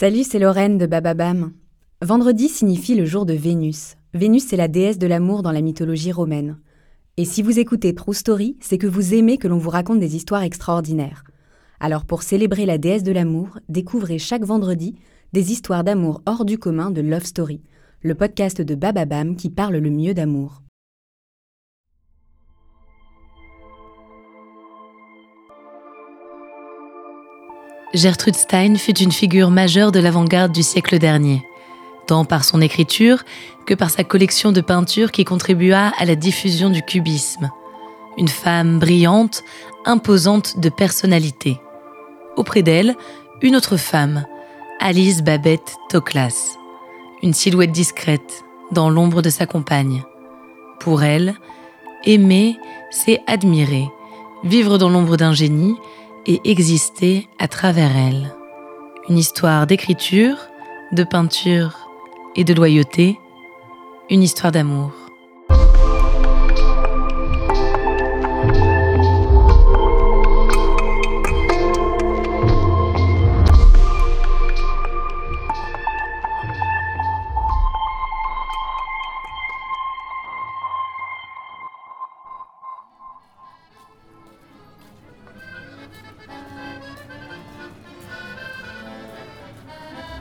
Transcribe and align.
Salut, 0.00 0.24
c'est 0.24 0.38
Lorraine 0.38 0.78
de 0.78 0.86
Bababam. 0.86 1.52
Vendredi 2.00 2.48
signifie 2.48 2.94
le 2.94 3.04
jour 3.04 3.26
de 3.26 3.34
Vénus. 3.34 3.96
Vénus 4.14 4.50
est 4.50 4.56
la 4.56 4.66
déesse 4.66 4.96
de 4.96 5.06
l'amour 5.06 5.42
dans 5.42 5.52
la 5.52 5.60
mythologie 5.60 6.10
romaine. 6.10 6.56
Et 7.18 7.26
si 7.26 7.42
vous 7.42 7.58
écoutez 7.58 7.94
True 7.94 8.14
Story, 8.14 8.56
c'est 8.60 8.78
que 8.78 8.86
vous 8.86 9.12
aimez 9.12 9.36
que 9.36 9.46
l'on 9.46 9.58
vous 9.58 9.68
raconte 9.68 10.00
des 10.00 10.16
histoires 10.16 10.42
extraordinaires. 10.42 11.22
Alors 11.80 12.06
pour 12.06 12.22
célébrer 12.22 12.64
la 12.64 12.78
déesse 12.78 13.02
de 13.02 13.12
l'amour, 13.12 13.58
découvrez 13.68 14.18
chaque 14.18 14.46
vendredi 14.46 14.94
des 15.34 15.52
histoires 15.52 15.84
d'amour 15.84 16.22
hors 16.24 16.46
du 16.46 16.56
commun 16.56 16.90
de 16.90 17.02
Love 17.02 17.26
Story, 17.26 17.60
le 18.00 18.14
podcast 18.14 18.62
de 18.62 18.74
Bababam 18.74 19.36
qui 19.36 19.50
parle 19.50 19.76
le 19.76 19.90
mieux 19.90 20.14
d'amour. 20.14 20.62
Gertrude 27.92 28.36
Stein 28.36 28.76
fut 28.76 28.98
une 28.98 29.10
figure 29.10 29.50
majeure 29.50 29.90
de 29.90 29.98
l'avant-garde 29.98 30.52
du 30.52 30.62
siècle 30.62 30.98
dernier, 31.00 31.44
tant 32.06 32.24
par 32.24 32.44
son 32.44 32.60
écriture 32.60 33.24
que 33.66 33.74
par 33.74 33.90
sa 33.90 34.04
collection 34.04 34.52
de 34.52 34.60
peintures 34.60 35.10
qui 35.10 35.24
contribua 35.24 35.92
à 35.98 36.04
la 36.04 36.14
diffusion 36.14 36.70
du 36.70 36.82
cubisme. 36.82 37.50
Une 38.16 38.28
femme 38.28 38.78
brillante, 38.78 39.42
imposante 39.84 40.60
de 40.60 40.68
personnalité. 40.68 41.58
Auprès 42.36 42.62
d'elle, 42.62 42.94
une 43.42 43.56
autre 43.56 43.76
femme, 43.76 44.24
Alice 44.78 45.22
Babette 45.22 45.74
Toklas, 45.88 46.56
une 47.24 47.34
silhouette 47.34 47.72
discrète 47.72 48.44
dans 48.70 48.88
l'ombre 48.88 49.20
de 49.20 49.30
sa 49.30 49.46
compagne. 49.46 50.04
Pour 50.78 51.02
elle, 51.02 51.34
aimer, 52.04 52.56
c'est 52.92 53.20
admirer, 53.26 53.88
vivre 54.44 54.78
dans 54.78 54.88
l'ombre 54.88 55.16
d'un 55.16 55.32
génie, 55.32 55.74
et 56.26 56.40
exister 56.44 57.28
à 57.38 57.48
travers 57.48 57.96
elle. 57.96 58.34
Une 59.08 59.18
histoire 59.18 59.66
d'écriture, 59.66 60.36
de 60.92 61.04
peinture 61.04 61.88
et 62.36 62.44
de 62.44 62.54
loyauté, 62.54 63.18
une 64.10 64.22
histoire 64.22 64.52
d'amour.« 64.52 64.92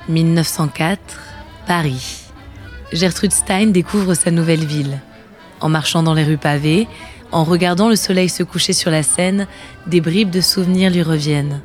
1904, 0.09 0.99
Paris. 1.67 2.23
Gertrude 2.91 3.31
Stein 3.31 3.67
découvre 3.67 4.15
sa 4.15 4.31
nouvelle 4.31 4.65
ville. 4.65 4.99
En 5.61 5.69
marchant 5.69 6.01
dans 6.01 6.15
les 6.15 6.23
rues 6.23 6.37
pavées, 6.37 6.87
en 7.31 7.43
regardant 7.43 7.89
le 7.89 7.95
soleil 7.95 8.27
se 8.27 8.41
coucher 8.41 8.73
sur 8.73 8.89
la 8.89 9.03
Seine, 9.03 9.45
des 9.85 10.01
bribes 10.01 10.31
de 10.31 10.41
souvenirs 10.41 10.89
lui 10.89 11.03
reviennent. 11.03 11.61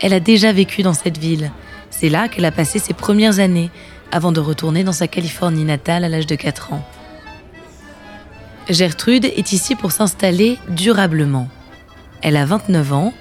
Elle 0.00 0.12
a 0.12 0.20
déjà 0.20 0.52
vécu 0.52 0.82
dans 0.82 0.94
cette 0.94 1.18
ville. 1.18 1.50
C'est 1.90 2.08
là 2.08 2.28
qu'elle 2.28 2.44
a 2.44 2.52
passé 2.52 2.78
ses 2.78 2.94
premières 2.94 3.40
années, 3.40 3.70
avant 4.12 4.30
de 4.30 4.40
retourner 4.40 4.84
dans 4.84 4.92
sa 4.92 5.08
Californie 5.08 5.64
natale 5.64 6.04
à 6.04 6.08
l'âge 6.08 6.26
de 6.26 6.36
4 6.36 6.72
ans. 6.72 6.86
Gertrude 8.68 9.24
est 9.24 9.52
ici 9.52 9.74
pour 9.74 9.90
s'installer 9.90 10.58
durablement. 10.68 11.48
Elle 12.22 12.36
a 12.36 12.44
29 12.44 12.92
ans. 12.92 13.12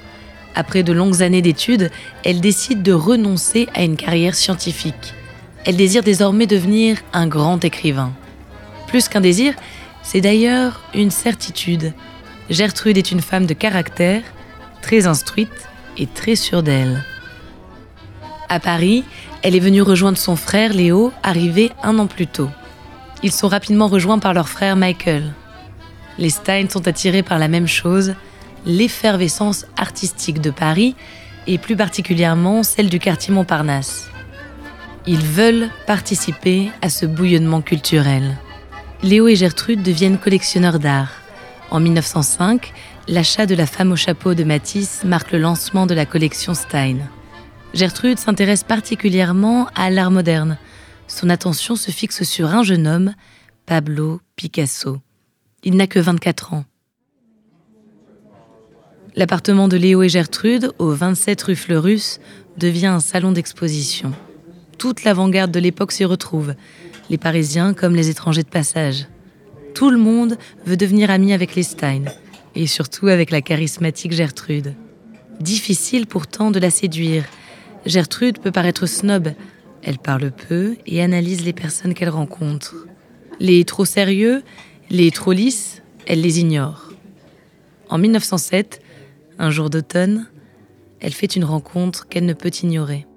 Après 0.55 0.83
de 0.83 0.93
longues 0.93 1.21
années 1.21 1.41
d'études, 1.41 1.91
elle 2.23 2.41
décide 2.41 2.83
de 2.83 2.93
renoncer 2.93 3.67
à 3.73 3.83
une 3.83 3.95
carrière 3.95 4.35
scientifique. 4.35 5.13
Elle 5.65 5.77
désire 5.77 6.03
désormais 6.03 6.47
devenir 6.47 6.97
un 7.13 7.27
grand 7.27 7.63
écrivain. 7.63 8.11
Plus 8.87 9.07
qu'un 9.07 9.21
désir, 9.21 9.53
c'est 10.01 10.21
d'ailleurs 10.21 10.81
une 10.93 11.11
certitude. 11.11 11.93
Gertrude 12.49 12.97
est 12.97 13.11
une 13.11 13.21
femme 13.21 13.45
de 13.45 13.53
caractère, 13.53 14.23
très 14.81 15.05
instruite 15.05 15.67
et 15.97 16.07
très 16.07 16.35
sûre 16.35 16.63
d'elle. 16.63 17.03
À 18.47 18.59
Paris, 18.59 19.03
elle 19.43 19.55
est 19.55 19.59
venue 19.59 19.83
rejoindre 19.83 20.17
son 20.17 20.35
frère 20.35 20.73
Léo, 20.73 21.13
arrivé 21.21 21.71
un 21.83 21.99
an 21.99 22.07
plus 22.07 22.25
tôt. 22.25 22.49
Ils 23.21 23.31
sont 23.31 23.47
rapidement 23.47 23.87
rejoints 23.87 24.19
par 24.19 24.33
leur 24.33 24.49
frère 24.49 24.75
Michael. 24.75 25.33
Les 26.17 26.29
Stein 26.29 26.67
sont 26.69 26.87
attirés 26.87 27.21
par 27.21 27.37
la 27.37 27.47
même 27.47 27.67
chose, 27.67 28.15
l'effervescence 28.65 29.65
artistique 29.77 30.41
de 30.41 30.51
Paris 30.51 30.95
et 31.47 31.57
plus 31.57 31.75
particulièrement 31.75 32.63
celle 32.63 32.89
du 32.89 32.99
quartier 32.99 33.33
Montparnasse. 33.33 34.09
Ils 35.07 35.25
veulent 35.25 35.69
participer 35.87 36.69
à 36.81 36.89
ce 36.89 37.05
bouillonnement 37.05 37.61
culturel. 37.61 38.37
Léo 39.01 39.27
et 39.27 39.35
Gertrude 39.35 39.81
deviennent 39.81 40.17
collectionneurs 40.17 40.79
d'art. 40.79 41.11
En 41.71 41.79
1905, 41.79 42.73
l'achat 43.07 43.45
de 43.45 43.55
La 43.55 43.65
femme 43.65 43.91
au 43.91 43.95
chapeau 43.95 44.33
de 44.33 44.43
Matisse 44.43 45.03
marque 45.05 45.31
le 45.31 45.39
lancement 45.39 45.85
de 45.85 45.93
la 45.93 46.05
collection 46.05 46.53
Stein. 46.53 46.97
Gertrude 47.73 48.19
s'intéresse 48.19 48.63
particulièrement 48.63 49.67
à 49.75 49.89
l'art 49.89 50.11
moderne. 50.11 50.57
Son 51.07 51.29
attention 51.29 51.75
se 51.75 51.91
fixe 51.91 52.23
sur 52.23 52.49
un 52.49 52.63
jeune 52.63 52.87
homme, 52.87 53.13
Pablo 53.65 54.21
Picasso. 54.35 54.97
Il 55.63 55.75
n'a 55.75 55.87
que 55.87 55.99
24 55.99 56.53
ans. 56.53 56.65
L'appartement 59.15 59.67
de 59.67 59.75
Léo 59.75 60.03
et 60.03 60.09
Gertrude, 60.09 60.71
au 60.77 60.91
27 60.91 61.41
rue 61.41 61.55
Fleurus, 61.55 62.19
devient 62.57 62.87
un 62.87 62.99
salon 62.99 63.31
d'exposition. 63.31 64.13
Toute 64.77 65.03
l'avant-garde 65.03 65.51
de 65.51 65.59
l'époque 65.59 65.91
s'y 65.91 66.05
retrouve, 66.05 66.53
les 67.09 67.17
Parisiens 67.17 67.73
comme 67.73 67.95
les 67.95 68.09
étrangers 68.09 68.43
de 68.43 68.49
passage. 68.49 69.07
Tout 69.73 69.89
le 69.89 69.97
monde 69.97 70.37
veut 70.65 70.77
devenir 70.77 71.09
ami 71.09 71.33
avec 71.33 71.55
les 71.55 71.63
Stein, 71.63 72.03
et 72.55 72.67
surtout 72.67 73.07
avec 73.07 73.31
la 73.31 73.41
charismatique 73.41 74.11
Gertrude. 74.11 74.75
Difficile 75.39 76.05
pourtant 76.05 76.51
de 76.51 76.59
la 76.59 76.69
séduire. 76.69 77.23
Gertrude 77.85 78.39
peut 78.39 78.51
paraître 78.51 78.85
snob. 78.85 79.33
Elle 79.81 79.97
parle 79.97 80.31
peu 80.31 80.75
et 80.85 81.01
analyse 81.01 81.43
les 81.43 81.53
personnes 81.53 81.93
qu'elle 81.93 82.09
rencontre. 82.09 82.75
Les 83.39 83.63
trop 83.63 83.85
sérieux, 83.85 84.43
les 84.89 85.11
trop 85.11 85.31
lisses, 85.31 85.81
elle 86.05 86.21
les 86.21 86.39
ignore. 86.39 86.91
En 87.89 87.97
1907, 87.97 88.81
un 89.39 89.49
jour 89.49 89.69
d'automne, 89.69 90.27
elle 90.99 91.13
fait 91.13 91.35
une 91.35 91.45
rencontre 91.45 92.07
qu'elle 92.07 92.25
ne 92.25 92.33
peut 92.33 92.51
ignorer. 92.61 93.07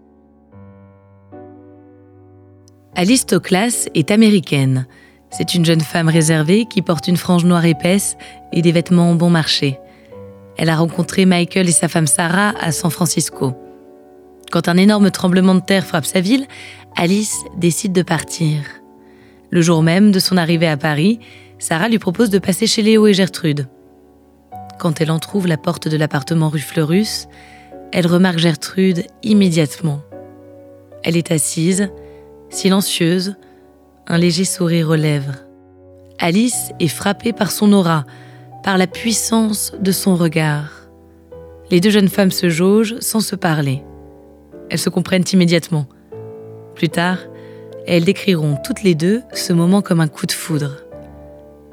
Alice 2.95 3.27
Toklas 3.27 3.89
est 3.95 4.11
américaine. 4.11 4.87
C'est 5.31 5.55
une 5.55 5.65
jeune 5.65 5.81
femme 5.81 6.09
réservée 6.09 6.67
qui 6.67 6.83
porte 6.83 7.09
une 7.09 7.17
frange 7.17 7.45
noire 7.45 7.65
épaisse 7.65 8.17
et 8.53 8.63
des 8.63 8.71
vêtements 8.71 9.15
bon 9.15 9.31
marché. 9.31 9.79
Elle 10.57 10.69
a 10.69 10.77
rencontré 10.77 11.25
Michael 11.25 11.69
et 11.69 11.73
sa 11.73 11.89
femme 11.89 12.07
Sarah 12.07 12.55
à 12.61 12.71
San 12.71 12.91
Francisco. 12.91 13.55
Quand 14.51 14.69
un 14.69 14.77
énorme 14.77 15.11
tremblement 15.11 15.55
de 15.55 15.61
terre 15.61 15.87
frappe 15.87 16.05
sa 16.05 16.21
ville, 16.21 16.47
Alice 16.95 17.39
décide 17.57 17.93
de 17.93 18.03
partir. 18.03 18.59
Le 19.51 19.63
jour 19.63 19.83
même 19.83 20.13
de 20.13 20.19
son 20.19 20.37
arrivée 20.37 20.69
à 20.69 20.77
Paris, 20.77 21.19
Sarah 21.59 21.89
lui 21.89 21.99
propose 21.99 22.31
de 22.31 22.39
passer 22.39 22.67
chez 22.67 22.83
Léo 22.83 23.07
et 23.07 23.15
Gertrude. 23.15 23.67
Quand 24.83 25.01
elle 25.01 25.13
entr'ouvre 25.13 25.47
la 25.47 25.59
porte 25.59 25.87
de 25.87 25.97
l'appartement 25.97 26.49
rue 26.49 26.59
Fleurus, 26.59 27.29
elle 27.93 28.09
remarque 28.09 28.39
Gertrude 28.39 29.05
immédiatement. 29.23 30.01
Elle 31.05 31.17
est 31.17 31.31
assise, 31.31 31.89
silencieuse, 32.51 33.37
un 34.09 34.19
léger 34.19 34.45
sourire 34.45 34.89
aux 34.89 34.97
lèvres. 34.97 35.37
Alice 36.19 36.73
est 36.81 36.89
frappée 36.89 37.33
par 37.33 37.53
son 37.53 37.73
aura, 37.73 38.07
par 38.65 38.77
la 38.77 38.89
puissance 38.89 39.73
de 39.79 39.93
son 39.93 40.17
regard. 40.17 40.73
Les 41.71 41.79
deux 41.79 41.91
jeunes 41.91 42.09
femmes 42.09 42.33
se 42.33 42.51
jaugent 42.51 42.99
sans 42.99 43.21
se 43.21 43.37
parler. 43.37 43.85
Elles 44.69 44.81
se 44.81 44.91
comprennent 44.91 45.23
immédiatement. 45.33 45.87
Plus 46.75 46.89
tard, 46.89 47.19
elles 47.87 48.05
décriront 48.05 48.57
toutes 48.65 48.83
les 48.83 48.97
deux 48.97 49.23
ce 49.33 49.53
moment 49.53 49.81
comme 49.81 50.01
un 50.01 50.09
coup 50.09 50.27
de 50.27 50.33
foudre. 50.33 50.79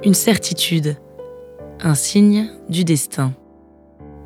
Une 0.03 0.13
certitude, 0.13 0.95
un 1.81 1.95
signe 1.95 2.49
du 2.67 2.83
destin. 2.83 3.33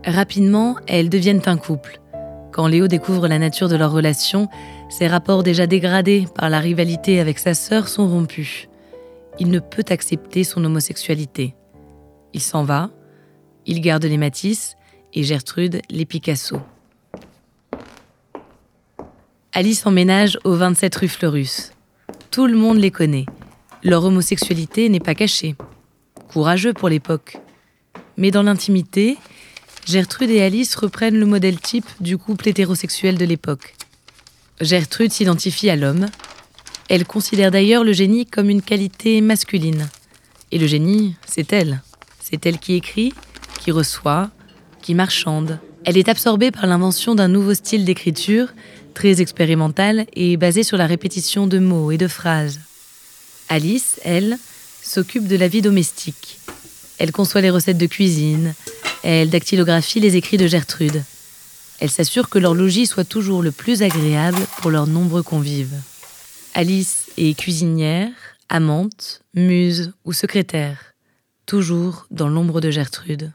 Rapidement, 0.06 0.76
elles 0.88 1.10
deviennent 1.10 1.42
un 1.46 1.58
couple. 1.58 2.00
Quand 2.52 2.68
Léo 2.68 2.88
découvre 2.88 3.28
la 3.28 3.40
nature 3.40 3.70
de 3.70 3.76
leur 3.76 3.92
relation, 3.92 4.48
ses 4.90 5.08
rapports 5.08 5.44
déjà 5.44 5.68
dégradés 5.68 6.28
par 6.36 6.50
la 6.50 6.60
rivalité 6.60 7.20
avec 7.20 7.40
sa 7.40 7.54
sœur 7.54 7.88
sont 7.88 8.08
rompus. 8.08 8.68
Il 9.40 9.50
ne 9.50 9.60
peut 9.60 9.86
accepter 9.90 10.44
son 10.44 10.64
homosexualité. 10.64 11.56
Il 12.34 12.42
s'en 12.42 12.64
va, 12.64 12.90
il 13.66 13.82
garde 13.82 14.06
les 14.06 14.18
Matisse 14.18 14.76
et 15.14 15.24
Gertrude 15.24 15.82
les 15.90 16.06
Picasso. 16.06 16.58
Alice 19.52 19.86
emménage 19.86 20.40
au 20.44 20.54
27 20.54 20.96
rue 20.96 21.08
Fleurus. 21.08 21.72
Tout 22.32 22.48
le 22.48 22.58
monde 22.58 22.78
les 22.78 22.92
connaît. 22.92 23.26
Leur 23.84 24.04
homosexualité 24.04 24.90
n'est 24.90 25.00
pas 25.00 25.16
cachée. 25.16 25.56
Courageux 26.32 26.74
pour 26.74 26.90
l'époque. 26.90 27.43
Mais 28.18 28.32
dans 28.32 28.44
l'intimité, 28.44 29.18
Gertrude 29.86 30.30
et 30.30 30.42
Alice 30.42 30.76
reprennent 30.76 31.20
le 31.20 31.26
modèle 31.26 31.60
type 31.60 31.88
du 32.00 32.18
couple 32.18 32.50
hétérosexuel 32.50 33.18
de 33.18 33.26
l'époque. 33.26 33.76
Gertrude 34.62 35.12
s'identifie 35.12 35.70
à 35.70 35.76
l'homme. 35.76 36.08
Elle 36.90 37.06
considère 37.06 37.52
d'ailleurs 37.52 37.84
le 37.84 37.94
génie 37.94 38.26
comme 38.26 38.50
une 38.50 38.62
qualité 38.62 39.20
masculine. 39.22 39.90
Et 40.52 40.60
le 40.60 40.68
génie, 40.68 41.16
c'est 41.26 41.52
elle. 41.52 41.82
C'est 42.22 42.46
elle 42.46 42.60
qui 42.60 42.76
écrit, 42.76 43.14
qui 43.60 43.72
reçoit, 43.72 44.30
qui 44.82 44.94
marchande. 44.94 45.60
Elle 45.86 45.98
est 45.98 46.08
absorbée 46.08 46.52
par 46.52 46.68
l'invention 46.68 47.16
d'un 47.16 47.28
nouveau 47.28 47.54
style 47.54 47.84
d'écriture 47.84 48.50
très 48.94 49.22
expérimentale 49.22 50.06
et 50.14 50.38
basée 50.38 50.64
sur 50.64 50.78
la 50.78 50.88
répétition 50.88 51.48
de 51.48 51.60
mots 51.60 51.92
et 51.92 51.98
de 51.98 52.08
phrases. 52.08 52.60
Alice, 53.50 54.00
elle, 54.04 54.38
s'occupe 54.82 55.28
de 55.28 55.36
la 55.36 55.48
vie 55.48 55.62
domestique. 55.62 56.40
Elle 57.00 57.12
conçoit 57.12 57.42
les 57.42 57.50
recettes 57.50 57.78
de 57.78 57.86
cuisine, 57.86 58.54
elle 59.04 59.30
dactylographie 59.30 60.00
les 60.00 60.16
écrits 60.16 60.38
de 60.38 60.48
Gertrude. 60.48 61.04
Elle 61.80 61.90
s'assure 61.90 62.30
que 62.30 62.40
leur 62.40 62.54
logis 62.54 62.88
soit 62.88 63.04
toujours 63.04 63.42
le 63.42 63.52
plus 63.52 63.82
agréable 63.82 64.40
pour 64.62 64.72
leurs 64.72 64.88
nombreux 64.88 65.24
convives. 65.24 65.82
Alice 66.54 67.08
est 67.18 67.38
cuisinière, 67.38 68.12
amante, 68.48 69.22
muse 69.34 69.94
ou 70.06 70.14
secrétaire, 70.14 70.94
toujours 71.46 72.06
dans 72.12 72.30
l'ombre 72.30 72.62
de 72.62 72.72
Gertrude. 72.72 73.34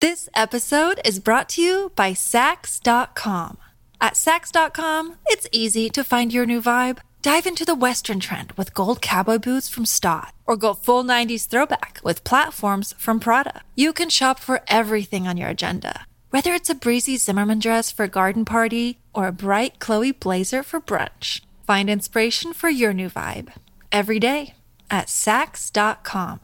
This 0.00 0.28
episode 0.36 1.00
is 1.06 1.20
brought 1.20 1.48
to 1.50 1.62
you 1.62 1.90
by 1.96 2.12
Sax.com. 2.14 3.56
At 4.00 4.16
Sax.com, 4.16 5.14
it's 5.30 5.46
easy 5.52 5.88
to 5.90 6.02
find 6.02 6.32
your 6.32 6.44
new 6.44 6.60
vibe. 6.60 6.98
Dive 7.22 7.46
into 7.46 7.64
the 7.64 7.76
Western 7.76 8.18
trend 8.18 8.50
with 8.56 8.74
gold 8.74 9.00
cowboy 9.00 9.38
boots 9.38 9.68
from 9.68 9.86
Stott, 9.86 10.34
or 10.44 10.56
go 10.56 10.74
full 10.74 11.04
90s 11.04 11.46
throwback 11.46 12.00
with 12.02 12.24
platforms 12.24 12.96
from 12.98 13.20
Prada. 13.20 13.62
You 13.76 13.92
can 13.92 14.08
shop 14.08 14.40
for 14.40 14.60
everything 14.66 15.28
on 15.28 15.36
your 15.36 15.48
agenda, 15.48 16.06
whether 16.30 16.52
it's 16.52 16.68
a 16.68 16.74
breezy 16.74 17.16
Zimmerman 17.16 17.60
dress 17.60 17.92
for 17.92 18.06
a 18.06 18.08
garden 18.08 18.44
party 18.44 18.98
or 19.14 19.28
a 19.28 19.32
bright 19.32 19.78
Chloe 19.78 20.10
blazer 20.10 20.64
for 20.64 20.80
brunch. 20.80 21.42
Find 21.64 21.88
inspiration 21.88 22.52
for 22.52 22.68
your 22.68 22.92
new 22.92 23.08
vibe 23.08 23.52
every 23.92 24.18
day 24.18 24.54
at 24.90 25.08
Sax.com. 25.08 26.40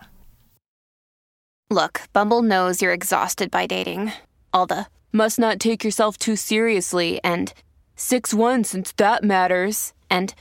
Look, 1.71 2.03
Bumble 2.13 2.43
knows 2.43 2.81
you're 2.81 2.93
exhausted 2.93 3.51
by 3.51 3.67
dating. 3.67 4.13
All 4.55 4.67
the 4.67 4.87
must 5.13 5.41
not 5.41 5.59
take 5.59 5.83
yourself 5.83 6.17
too 6.17 6.37
seriously 6.37 7.19
and 7.25 7.53
6 7.97 8.33
1 8.33 8.63
since 8.63 8.93
that 8.93 9.25
matters. 9.25 9.93
And 10.09 10.35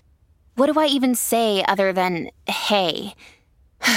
what 0.58 0.74
do 0.74 0.80
I 0.80 0.88
even 0.88 1.14
say 1.14 1.64
other 1.68 1.94
than 1.94 2.32
hey? 2.48 3.14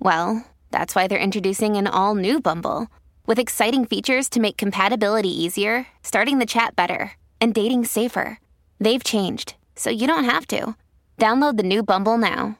well, 0.00 0.44
that's 0.72 0.94
why 0.94 1.06
they're 1.06 1.18
introducing 1.18 1.76
an 1.76 1.86
all 1.86 2.16
new 2.16 2.40
Bumble 2.40 2.88
with 3.26 3.38
exciting 3.38 3.84
features 3.86 4.28
to 4.30 4.40
make 4.40 4.56
compatibility 4.56 5.30
easier, 5.30 5.86
starting 6.02 6.40
the 6.40 6.46
chat 6.46 6.74
better, 6.74 7.12
and 7.40 7.54
dating 7.54 7.84
safer. 7.84 8.38
They've 8.80 9.02
changed, 9.02 9.54
so 9.76 9.90
you 9.90 10.06
don't 10.06 10.24
have 10.24 10.46
to. 10.48 10.74
Download 11.18 11.56
the 11.56 11.62
new 11.62 11.82
Bumble 11.82 12.18
now. 12.18 12.58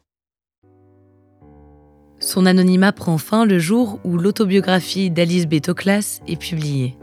Son 2.20 2.46
anonymat 2.46 2.93
prend 2.93 3.19
fin 3.19 3.44
le 3.44 3.58
jour 3.58 3.99
où 4.05 4.17
l'autobiographie 4.17 5.11
d'Alice 5.11 5.46
Bétoclas 5.46 6.20
est 6.29 6.37
publiée. 6.37 6.96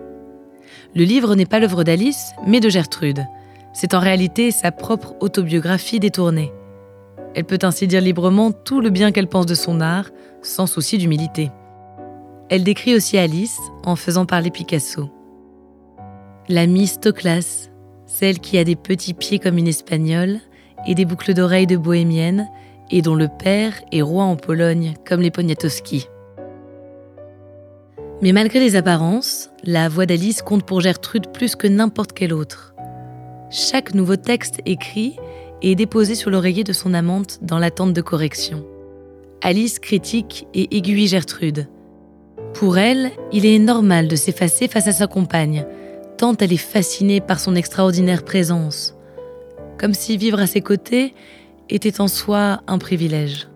Le 0.95 1.03
livre 1.03 1.35
n'est 1.35 1.45
pas 1.45 1.59
l'œuvre 1.59 1.83
d'Alice, 1.83 2.31
mais 2.47 2.61
de 2.61 2.69
Gertrude. 2.69 3.25
C'est 3.73 3.94
en 3.94 4.00
réalité 4.00 4.51
sa 4.51 4.71
propre 4.71 5.15
autobiographie 5.19 6.00
détournée. 6.00 6.51
Elle 7.35 7.45
peut 7.45 7.59
ainsi 7.62 7.88
dire 7.88 8.01
librement 8.01 8.51
tout 8.51 8.81
le 8.81 8.89
bien 8.89 9.12
qu'elle 9.12 9.27
pense 9.27 9.45
de 9.45 9.56
son 9.56 9.79
art, 9.79 10.09
sans 10.41 10.68
souci 10.68 10.97
d'humilité. 10.97 11.50
Elle 12.50 12.63
décrit 12.63 12.95
aussi 12.95 13.18
Alice 13.18 13.59
en 13.85 13.95
faisant 13.95 14.25
parler 14.25 14.51
Picasso. 14.51 15.09
La 16.50 16.68
Miss 16.68 17.00
Toclas, 17.00 17.69
celle 18.06 18.39
qui 18.39 18.57
a 18.57 18.65
des 18.65 18.75
petits 18.75 19.13
pieds 19.13 19.39
comme 19.39 19.57
une 19.57 19.69
espagnole 19.69 20.39
et 20.85 20.95
des 20.95 21.06
boucles 21.06 21.33
d'oreilles 21.33 21.67
de 21.67 21.77
bohémienne, 21.77 22.50
et 22.89 23.01
dont 23.01 23.15
le 23.15 23.29
père 23.29 23.74
est 23.91 24.01
roi 24.01 24.25
en 24.25 24.35
Pologne, 24.35 24.95
comme 25.07 25.21
les 25.21 25.31
Poniatowski. 25.31 26.07
Mais 28.21 28.33
malgré 28.33 28.59
les 28.59 28.75
apparences, 28.75 29.50
la 29.63 29.88
voix 29.88 30.06
d'Alice 30.06 30.41
compte 30.41 30.65
pour 30.65 30.81
Gertrude 30.81 31.31
plus 31.31 31.56
que 31.56 31.67
n'importe 31.67 32.12
quel 32.12 32.33
autre. 32.33 32.70
Chaque 33.53 33.94
nouveau 33.94 34.15
texte 34.15 34.62
écrit 34.65 35.18
est 35.62 35.75
déposé 35.75 36.15
sur 36.15 36.30
l'oreiller 36.30 36.63
de 36.63 36.71
son 36.71 36.94
amante 36.94 37.39
dans 37.42 37.59
l'attente 37.59 37.92
de 37.92 38.01
correction. 38.01 38.65
Alice 39.42 39.77
critique 39.77 40.48
et 40.53 40.77
aiguille 40.77 41.07
Gertrude. 41.07 41.68
Pour 42.53 42.77
elle, 42.77 43.12
il 43.33 43.45
est 43.45 43.59
normal 43.59 44.07
de 44.07 44.15
s'effacer 44.15 44.69
face 44.69 44.88
à 44.88 44.94
sa 44.94 45.07
compagne, 45.07 45.65
tant 46.18 46.33
elle 46.38 46.53
est 46.53 46.58
fascinée 46.58 47.20
par 47.20 47.41
son 47.41 47.55
extraordinaire 47.55 48.24
présence. 48.24 48.96
Comme 49.77 49.93
si 49.93 50.15
vivre 50.15 50.39
à 50.39 50.48
ses 50.48 50.62
côtés 50.62 51.13
était 51.70 52.00
en 52.00 52.08
soi 52.08 52.62
un 52.67 52.77
privilège. 52.77 53.50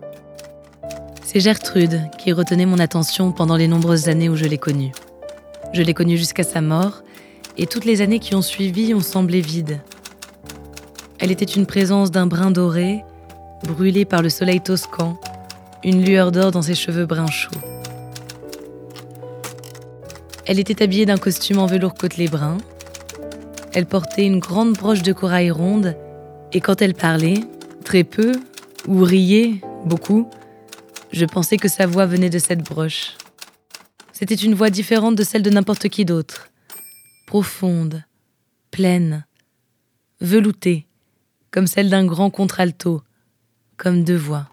C'est 1.24 1.40
Gertrude 1.40 2.02
qui 2.18 2.32
retenait 2.32 2.66
mon 2.66 2.80
attention 2.80 3.32
pendant 3.32 3.56
les 3.56 3.66
nombreuses 3.66 4.10
années 4.10 4.28
où 4.28 4.36
je 4.36 4.44
l'ai 4.44 4.58
connue. 4.58 4.92
Je 5.72 5.80
l'ai 5.80 5.94
connue 5.94 6.18
jusqu'à 6.18 6.44
sa 6.44 6.60
mort, 6.60 7.02
et 7.58 7.66
toutes 7.66 7.84
les 7.84 8.02
années 8.02 8.18
qui 8.18 8.34
ont 8.34 8.42
suivi 8.42 8.94
ont 8.94 9.00
semblé 9.00 9.40
vides. 9.40 9.80
Elle 11.18 11.30
était 11.30 11.44
une 11.44 11.66
présence 11.66 12.10
d'un 12.10 12.26
brin 12.26 12.50
doré, 12.50 13.04
brûlé 13.64 14.04
par 14.04 14.22
le 14.22 14.28
soleil 14.28 14.60
toscan, 14.60 15.18
une 15.82 16.04
lueur 16.04 16.32
d'or 16.32 16.50
dans 16.50 16.62
ses 16.62 16.74
cheveux 16.74 17.06
bruns 17.06 17.26
chauds. 17.26 17.50
Elle 20.44 20.58
était 20.58 20.82
habillée 20.82 21.06
d'un 21.06 21.16
costume 21.16 21.58
en 21.58 21.66
velours 21.66 21.94
côtelé 21.94 22.28
brun. 22.28 22.58
Elle 23.72 23.86
portait 23.86 24.26
une 24.26 24.38
grande 24.38 24.74
broche 24.74 25.02
de 25.02 25.12
corail 25.12 25.50
ronde, 25.50 25.96
et 26.52 26.60
quand 26.60 26.82
elle 26.82 26.94
parlait, 26.94 27.40
très 27.84 28.04
peu, 28.04 28.32
ou 28.86 29.02
riait 29.02 29.60
beaucoup, 29.84 30.28
je 31.12 31.24
pensais 31.24 31.56
que 31.56 31.68
sa 31.68 31.86
voix 31.86 32.06
venait 32.06 32.30
de 32.30 32.38
cette 32.38 32.62
broche. 32.62 33.16
C'était 34.12 34.34
une 34.34 34.54
voix 34.54 34.70
différente 34.70 35.16
de 35.16 35.24
celle 35.24 35.42
de 35.42 35.50
n'importe 35.50 35.88
qui 35.88 36.04
d'autre. 36.04 36.48
Profonde, 37.26 38.04
pleine, 38.70 39.26
veloutée, 40.20 40.86
comme 41.50 41.66
celle 41.66 41.90
d'un 41.90 42.06
grand 42.06 42.30
contralto, 42.30 43.02
comme 43.76 44.04
deux 44.04 44.16
voix. 44.16 44.48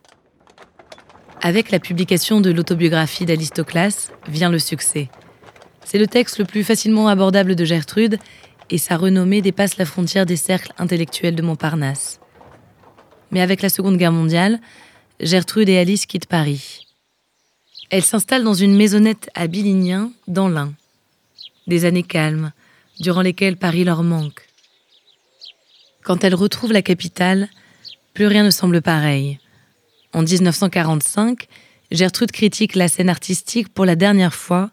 Avec 1.44 1.70
la 1.70 1.80
publication 1.80 2.42
de 2.42 2.50
l'autobiographie 2.50 3.28
d'Alistoclas 3.28 4.12
vient 4.28 4.50
le 4.50 4.58
succès. 4.58 5.10
C'est 5.86 6.00
le 6.00 6.08
texte 6.08 6.40
le 6.40 6.46
plus 6.46 6.64
facilement 6.64 7.08
abordable 7.08 7.56
de 7.56 7.64
Gertrude 7.64 8.18
et 8.72 8.80
sa 8.80 8.98
renommée 8.98 9.44
dépasse 9.44 9.78
la 9.78 9.86
frontière 9.86 10.26
des 10.26 10.36
cercles 10.36 10.74
intellectuels 10.80 11.36
de 11.36 11.44
Montparnasse. 11.44 12.20
Mais 13.30 13.42
avec 13.42 13.62
la 13.62 13.70
Seconde 13.70 13.98
Guerre 13.98 14.12
mondiale, 14.12 14.60
Gertrude 15.20 15.70
et 15.70 15.78
Alice 15.78 16.08
quittent 16.08 16.26
Paris. 16.26 16.88
Elles 17.92 18.02
s'installent 18.02 18.44
dans 18.44 18.56
une 18.56 18.76
maisonnette 18.76 19.30
à 19.36 19.46
Billignin, 19.46 20.12
dans 20.28 20.48
l'Ain. 20.48 20.74
Des 21.68 21.86
années 21.86 22.02
calmes, 22.02 22.52
durant 23.00 23.22
lesquelles 23.22 23.58
Paris 23.58 23.84
leur 23.84 24.04
manque. 24.04 24.48
Quand 26.04 26.24
elles 26.24 26.36
retrouvent 26.36 26.74
la 26.74 26.82
capitale, 26.82 27.50
plus 28.14 28.28
rien 28.28 28.44
ne 28.44 28.50
semble 28.50 28.82
pareil. 28.82 29.40
En 30.14 30.22
1945, 30.22 31.48
Gertrude 31.92 32.32
critique 32.32 32.76
la 32.76 32.88
scène 32.88 33.10
artistique 33.10 33.70
pour 33.70 33.86
la 33.86 33.96
dernière 33.96 34.34
fois 34.34 34.70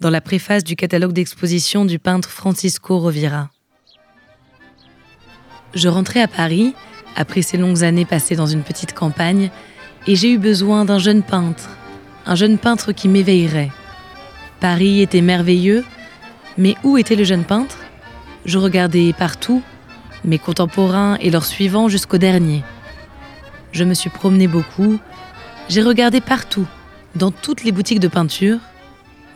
dans 0.00 0.10
la 0.10 0.20
préface 0.20 0.64
du 0.64 0.76
catalogue 0.76 1.12
d'exposition 1.12 1.84
du 1.84 1.98
peintre 1.98 2.30
Francisco 2.30 2.98
Rovira. 2.98 3.50
Je 5.74 5.88
rentrais 5.88 6.22
à 6.22 6.28
Paris, 6.28 6.74
après 7.16 7.42
ces 7.42 7.56
longues 7.56 7.84
années 7.84 8.04
passées 8.04 8.36
dans 8.36 8.46
une 8.46 8.62
petite 8.62 8.94
campagne, 8.94 9.50
et 10.06 10.16
j'ai 10.16 10.32
eu 10.32 10.38
besoin 10.38 10.84
d'un 10.84 10.98
jeune 10.98 11.22
peintre, 11.22 11.68
un 12.24 12.34
jeune 12.34 12.58
peintre 12.58 12.92
qui 12.92 13.08
m'éveillerait. 13.08 13.70
Paris 14.60 15.02
était 15.02 15.20
merveilleux, 15.20 15.84
mais 16.58 16.74
où 16.82 16.98
était 16.98 17.16
le 17.16 17.24
jeune 17.24 17.44
peintre 17.44 17.78
Je 18.44 18.58
regardais 18.58 19.14
partout, 19.16 19.62
mes 20.24 20.38
contemporains 20.38 21.16
et 21.20 21.30
leurs 21.30 21.46
suivants 21.46 21.88
jusqu'au 21.88 22.18
dernier. 22.18 22.64
Je 23.72 23.84
me 23.84 23.94
suis 23.94 24.10
promené 24.10 24.48
beaucoup, 24.48 24.98
j'ai 25.68 25.82
regardé 25.82 26.20
partout, 26.20 26.66
dans 27.14 27.30
toutes 27.30 27.64
les 27.64 27.72
boutiques 27.72 28.00
de 28.00 28.08
peinture, 28.08 28.58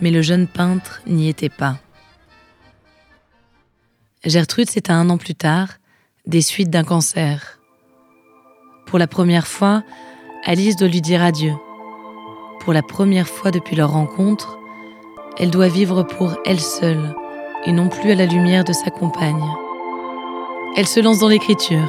mais 0.01 0.11
le 0.11 0.21
jeune 0.21 0.49
peintre 0.49 1.01
n'y 1.07 1.29
était 1.29 1.49
pas. 1.49 1.79
Gertrude 4.25 4.71
s'éteint 4.71 5.01
un 5.01 5.11
an 5.11 5.19
plus 5.19 5.35
tard, 5.35 5.69
des 6.27 6.43
suites 6.43 6.71
d'un 6.71 6.85
cancer. 6.85 7.59
Pour 8.87 8.99
la 8.99 9.07
première 9.07 9.47
fois, 9.47 9.83
Alice 10.45 10.77
doit 10.77 10.89
lui 10.89 11.01
dire 11.01 11.23
adieu. 11.23 11.55
Pour 12.61 12.73
la 12.73 12.83
première 12.83 13.29
fois 13.29 13.51
depuis 13.51 13.75
leur 13.75 13.91
rencontre, 13.91 14.59
elle 15.39 15.51
doit 15.51 15.69
vivre 15.69 16.03
pour 16.03 16.35
elle 16.45 16.61
seule 16.61 17.15
et 17.67 17.73
non 17.73 17.89
plus 17.89 18.11
à 18.11 18.15
la 18.15 18.27
lumière 18.27 18.65
de 18.65 18.73
sa 18.73 18.91
compagne. 18.91 19.45
Elle 20.77 20.87
se 20.87 21.01
lance 21.01 21.19
dans 21.19 21.29
l'écriture. 21.29 21.89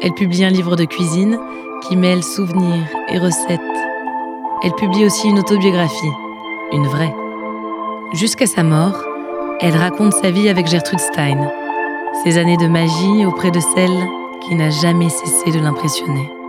Elle 0.00 0.14
publie 0.14 0.44
un 0.44 0.50
livre 0.50 0.76
de 0.76 0.84
cuisine 0.84 1.38
qui 1.86 1.96
mêle 1.96 2.22
souvenirs 2.22 2.86
et 3.08 3.18
recettes. 3.18 3.60
Elle 4.62 4.74
publie 4.74 5.04
aussi 5.04 5.28
une 5.28 5.38
autobiographie, 5.38 6.12
une 6.72 6.86
vraie. 6.86 7.14
Jusqu'à 8.12 8.46
sa 8.46 8.62
mort, 8.62 9.02
elle 9.60 9.76
raconte 9.76 10.12
sa 10.12 10.30
vie 10.30 10.48
avec 10.48 10.66
Gertrude 10.66 11.00
Stein, 11.00 11.50
ses 12.24 12.38
années 12.38 12.56
de 12.56 12.68
magie 12.68 13.26
auprès 13.26 13.50
de 13.50 13.60
celle 13.74 14.06
qui 14.42 14.54
n'a 14.54 14.70
jamais 14.70 15.08
cessé 15.08 15.50
de 15.50 15.60
l'impressionner. 15.60 16.41